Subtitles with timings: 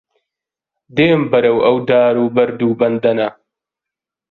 [0.95, 3.29] دێم بەرەو ئەو دار و بەرد و بەندەنە